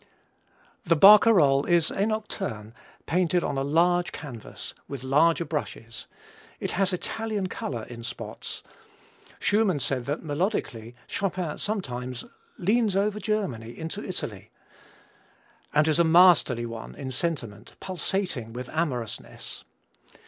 The 0.83 0.97
Barcarolle 0.97 1.69
is 1.69 1.91
a 1.91 2.07
nocturne 2.07 2.73
painted 3.05 3.43
on 3.43 3.55
a 3.55 3.63
large 3.63 4.11
canvas, 4.11 4.73
with 4.87 5.03
larger 5.03 5.45
brushes. 5.45 6.07
It 6.59 6.71
has 6.71 6.91
Italian 6.91 7.45
color 7.45 7.83
in 7.83 8.01
spots 8.01 8.63
Schumann 9.39 9.79
said 9.79 10.05
that, 10.07 10.23
melodically, 10.23 10.95
Chopin 11.05 11.59
sometimes 11.59 12.25
"leans 12.57 12.95
over 12.95 13.19
Germany 13.19 13.77
into 13.77 14.03
Italy" 14.03 14.49
and 15.71 15.87
is 15.87 15.99
a 15.99 16.03
masterly 16.03 16.65
one 16.65 16.95
in 16.95 17.11
sentiment, 17.11 17.75
pulsating 17.79 18.53
with 18.53 18.69
amorousness. 18.69 19.63